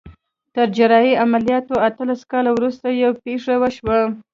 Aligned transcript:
تر 0.55 0.67
جراحي 0.77 1.13
عمليات 1.25 1.65
اتلس 1.87 2.21
کاله 2.31 2.49
وروسته 2.53 2.87
يوه 3.03 3.21
پېښه 3.25 3.53
وشوه. 3.61 3.99